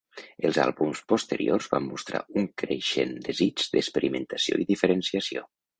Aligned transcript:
Els 0.47 0.57
àlbums 0.61 1.01
posteriors 1.13 1.67
van 1.75 1.85
mostrar 1.91 2.23
un 2.43 2.49
creixent 2.63 3.15
desig 3.31 3.69
d'experimentació 3.77 4.63
i 4.65 4.71
diferenciació. 4.77 5.51